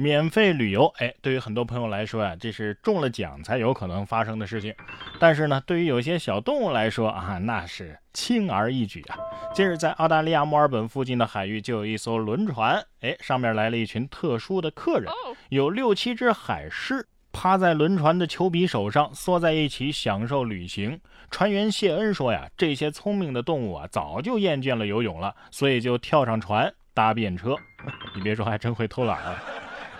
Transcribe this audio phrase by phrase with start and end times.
[0.00, 4.72] 免费旅游，哎，对于很多朋友来说呀，这是中了奖才有可能发生的事情。
[5.18, 9.18] 但是呢，对于有些小动物来说啊，那是轻而易举啊。
[9.52, 15.10] 近日，在澳大利亚墨尔本附近的海域，就有一艘轮船，哎，上面来了一群特殊的客人，
[15.48, 17.08] 有六七只海狮。
[17.30, 21.00] 趴在轮船的球鼻手上，缩在一起享受旅行。
[21.30, 27.56] 船员谢恩说：“呀，这些聪明的动物啊，早就厌倦了游泳了，所以就跳上船搭便车。
[28.14, 29.36] 你别说，还真会偷懒啊！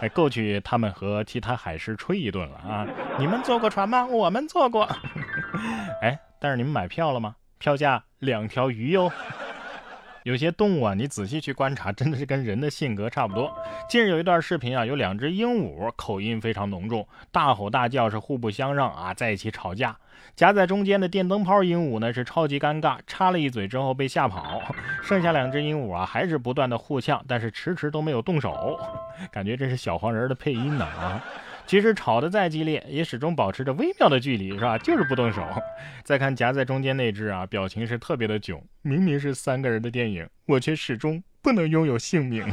[0.00, 2.86] 哎，够去他们和其他海狮吹一顿了啊！
[3.18, 4.06] 你们坐过船吗？
[4.06, 4.88] 我们坐过。
[6.02, 7.34] 哎，但是你们买票了吗？
[7.58, 9.10] 票价两条鱼哟。”
[10.24, 13.50] 有些动物啊，你仔细去观察，真的是跟人的性格差不多。
[13.88, 19.96] 近日有一段视频啊，有两只鹦鹉，口音非常浓重，大吼大叫，是互不相让啊，在一起吵架。
[20.36, 24.60] 夹在中间的电灯泡鹦鹉呢，是超级尴尬，插了一嘴之后被吓跑。
[25.02, 28.78] 剩下两只鹦鹉啊，还是不断的互呛，但是迟迟都没有动手，
[29.32, 31.22] 感觉这是小黄人的配音呢啊。
[31.66, 34.78] 其实吵得再激烈，也始终保持着微妙的距离，是吧？
[34.78, 35.46] 就是不动手。
[36.02, 38.62] 再看夹在中间那只啊，表情是特别的囧。
[38.80, 42.50] 明明是三个人的电影，我却始终不能拥有姓名。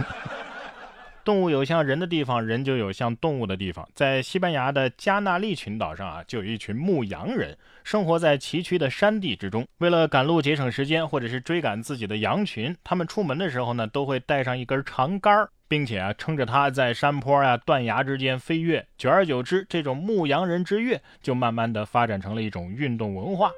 [1.25, 3.85] 动物有像人的地方，人就有像动物的地方。
[3.93, 9.67] 在西班牙的加纳利群岛上啊，就有一群牧羊人，生活在崎岖的山地之中。
[9.79, 15.45] 为了赶路节省时间，或者是追赶自己的羊群，他们出门的时候呢，都会带上一根长杆。
[15.67, 23.49] 并且啊，撑着它在山坡啊、断崖之间飞跃，久而久之，这种牧羊人之跃就慢慢的发展成了一种运动文化。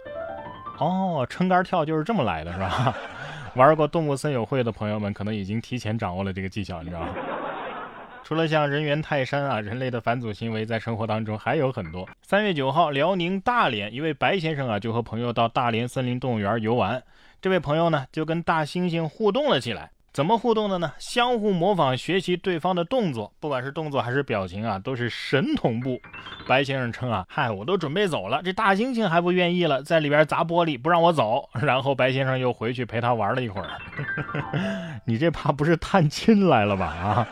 [0.79, 2.95] 哦，撑杆跳就是这么来的，是吧？
[3.55, 7.13] 玩过动物森友会的朋友们可能已经提前掌握了这个技巧，你知道吗？
[8.27, 12.05] 除了像人猿泰山啊，人类的反祖行为在生活当中还有很多。
[12.21, 17.01] 三月九号，辽宁大连一位白先生啊，就和朋友到大连森林动物园游玩，
[17.41, 19.91] 这位朋友呢，就跟大猩猩互动了起来。
[20.11, 20.91] 怎么互动的呢？
[20.97, 25.97] 相互模仿学习对方的动作，不管是动作还是表情啊，都是神同步。
[26.45, 31.47] 白先生称啊，嗨，我都准备走了，这大猩猩还不愿意了，在里边砸玻璃不让我走。
[31.63, 33.69] 然后白先生又回去陪他玩了一会儿。
[35.07, 36.87] 你这怕不是探亲来了吧？
[36.87, 37.27] 啊！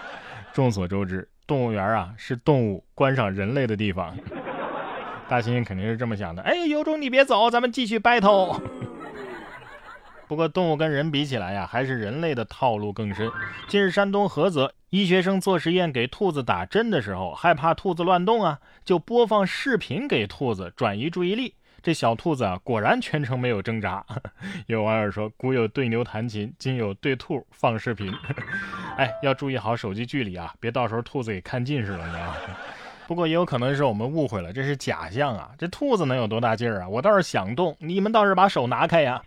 [0.55, 4.17] 众所周知，动物园啊是动物观赏人类的地方。
[5.27, 6.41] 大猩猩肯定是这么想的。
[6.43, 8.57] 哎，有种你别走，咱们继续 battle。
[10.29, 13.29] 不过动物跟人比起来呀，还是人类的套路更深。
[13.67, 21.55] 近日，山东菏泽医学生做实验给兔子打针的时候，害怕兔子乱动啊，就播放视频给兔子转移注意力。
[21.85, 24.03] 这小兔子啊，果然全程没有挣扎。
[24.66, 28.12] 有网友说：“古有对牛弹琴，今有对兔放视频。
[28.97, 32.35] ”哎，要注意好手机距离啊，别到时候兔子给看近视了，你知道吗？
[33.06, 35.51] 不过也有可能是我们误会了，这是假象啊。
[35.59, 36.90] 这兔子能有多大劲儿啊？
[36.90, 39.22] 我倒是想动，你们倒是把手拿开呀。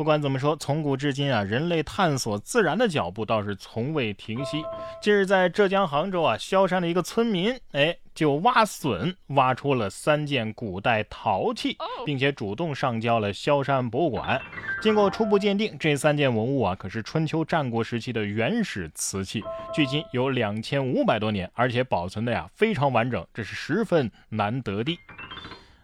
[0.00, 4.64] 不管怎么说，从古至今啊，人类探索自然的脚步倒是从未停息。
[5.02, 14.40] 近日，在浙江杭州啊，萧山的一个村民，哎，就挖笋挖出了三件古代陶器，并且主动上交了萧山博物馆。
[14.80, 19.44] 经过初步鉴定，这三件文物啊，可是春秋战国时期的原始瓷器，
[19.74, 24.98] 距今有两千五百多年，而且保存的呀非常完整，这是十分难得的。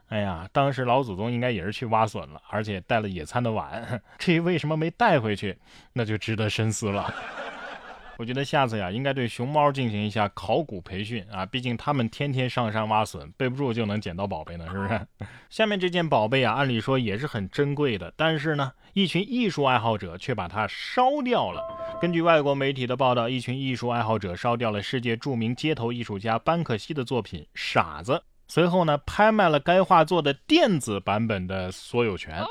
[0.08, 5.58] 哎呀，当时老祖宗应该也是去挖笋了，而且带了野餐的碗， 至于为什么没带回去，
[5.92, 7.12] 那就值得深思了。
[8.18, 15.06] 我觉得下次呀，应该对熊猫进行一下考古培训啊，毕竟他们天天上山挖笋，背不住就能捡到宝贝呢，是不是？
[15.50, 21.62] 下面这件宝贝啊，按理说也是很珍贵的，但是呢，一群艺术爱好者却把它烧掉了。
[22.00, 28.12] 根据外国媒体的报道，一群艺术爱好者烧掉了世界著名街头艺术家班克西的作品《傻子》。
[28.48, 32.44] 随后呢，拍卖了该画作的电子版本的所有权。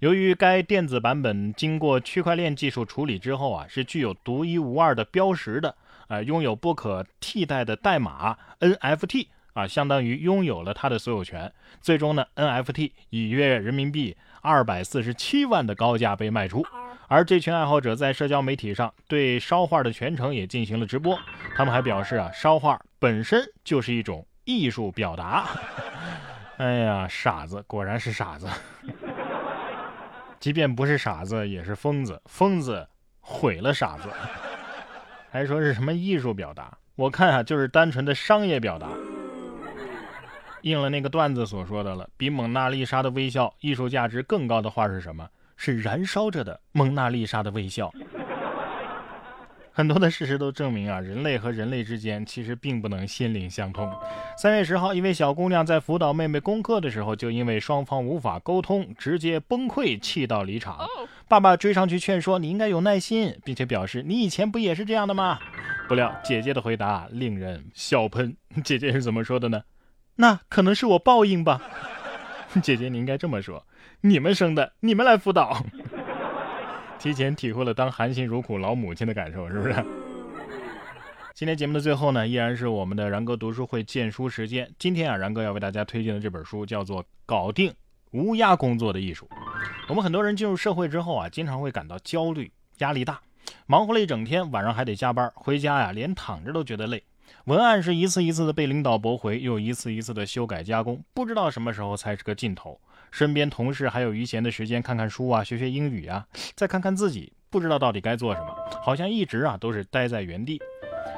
[0.00, 5.74] 由于该电子版本经过区块链技术处理之后啊，是具有独一无二的标识的，
[6.08, 11.52] 呃，拥有不可替代的代码 NFT 啊，相当于拥有了它的所有权。
[11.80, 16.64] 最终呢，NFT 以约人民币二百四十七万的高价被卖出。
[17.08, 21.18] 而这群爱好者在社交媒体上对烧画的全程也进行了直播。
[21.54, 24.26] 他们还表示啊，烧画本身就是一种。
[24.44, 25.48] 艺术表达，
[26.58, 28.48] 哎呀，傻子果然是傻子，
[30.38, 32.88] 即便不是傻子也是疯子，疯子
[33.20, 34.08] 毁了傻子，
[35.30, 36.76] 还说是什么艺术表达？
[36.96, 38.88] 我看啊，就是单纯的商业表达，
[40.60, 42.08] 应了那个段子所说的了。
[42.16, 45.28] 比蒙娜丽莎的微笑艺术价值更高的话是什么？
[45.56, 47.92] 是燃烧着的蒙娜丽莎的微笑。
[49.74, 53.90] 很多的事实都证明啊，人类和人类之间其实并不能心灵相通。
[54.36, 60.86] 三月十号，一位小姑娘在辅导妹妹功课的时候，就因为双方无法沟通，直接崩溃，气到离场。
[61.26, 65.38] 爸爸追上去劝说：“你应该有耐心，并且表示你以前不也是这样的吗？”
[65.88, 68.36] 不料姐姐的回答令人笑喷。
[68.62, 69.62] 姐姐是怎么说的呢？
[70.16, 71.62] 那可能是我报应吧。
[72.62, 73.66] 姐姐，你应该这么说：
[74.02, 75.64] 你们生的，你们来辅导。
[77.02, 79.74] 提前体会了当含辛茹苦老母亲的感受，是不是？
[81.34, 84.72] 今天节目的最后呢，依然是我们的然哥读书会荐书时间。
[84.78, 87.74] 今天啊，然哥要为大家推荐的这本书叫做《搞定
[88.12, 89.28] 无压工作的艺术》。
[89.88, 93.20] 我们很多人进入社会之后啊，经常会感到焦虑、压力大，
[93.66, 97.02] 忙活了一整天，晚上还得加班，回家呀，连躺着都觉得累。
[97.46, 102.80] 文案是一次一次的被领导驳回，又一次一次的修改加工，不知道什么时候才是个尽头。
[103.12, 106.26] 身边同事还有余闲的时间看看书啊，学学英语啊，
[106.56, 110.58] 再看看自己，不知道到底该做什么，好像一直啊都是待在原地。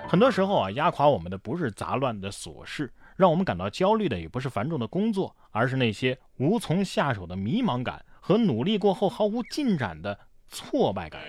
[0.08, 10.18] 很多时候啊，压垮我们的不是杂乱的琐事，让我们感到焦虑的也不是繁重的工作，而是那些无从下手的迷茫感和努力过后毫无进展的
[10.48, 11.22] 挫败感。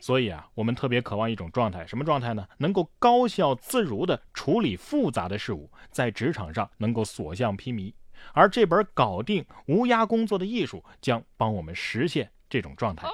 [0.00, 2.46] 所以啊，我们特别渴望一种状态，什么状态呢？
[2.58, 7.94] 能够高效自如地处理复杂的事物，在职场上能够所向披靡。
[8.32, 13.06] 而这本《搞定无压工作的艺术》将帮我们实现这种状态。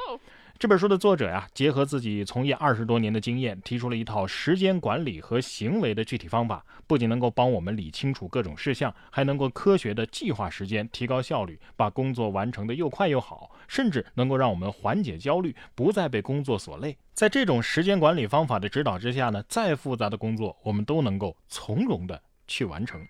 [0.58, 16.94] 这本书的作者呀，结合自己从业二十多年的经验，提出了一套时间管理和行为的具体方法，不仅能够帮我们理清楚各种事项，还能够科学的计划时间，提高效率，把工作完成的又快又好，甚至能够让我们缓解焦虑，不再被工作所累。
[17.14, 23.00] 在这种时间管理方法的指导之下呢，再复杂的工作，我们都能够从容的去完成。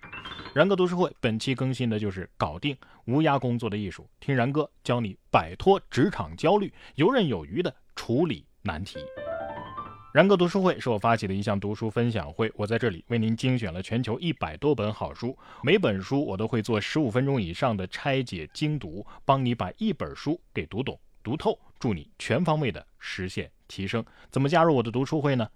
[0.52, 8.98] 然哥读书会本期更新的就是搞定无压工作的艺术，听然哥教你摆脱职场焦虑，游刃有余的处理难题。
[10.12, 24.04] 然哥读书会是我发起的一项读书分享会，我在这里为您精选了全球一百多本好书，每本书我都会做十五分钟以上的拆解精读，帮你把一本书给读懂读透，助你全方位的实现提升。
[24.32, 25.48] 怎么加入我的读书会呢？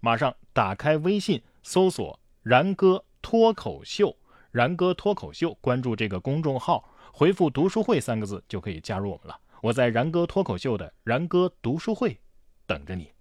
[0.00, 4.14] 马上打开微信搜索然哥脱口秀。
[4.56, 9.38] 然哥脱口秀，关注这个公众号，回复“读书会”三个字就可以加入我们了。
[9.60, 12.18] 我在然哥脱口秀的然哥读书会
[12.66, 13.12] 等着你。